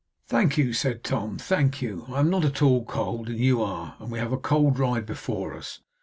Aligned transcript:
'Thank 0.29 0.57
you,' 0.57 0.73
said 0.73 1.03
Tom, 1.03 1.37
'thank 1.37 1.79
you. 1.79 2.05
I 2.09 2.21
am 2.21 2.29
not 2.31 2.43
at 2.43 2.63
all 2.63 2.83
cold, 2.85 3.29
and 3.29 3.37
you 3.37 3.61
are; 3.61 3.97
and 3.99 4.09
we 4.09 4.17
have 4.17 4.31
a 4.31 4.37
cold 4.39 4.79
ride 4.79 5.05
before 5.05 5.53
us. 5.55 5.79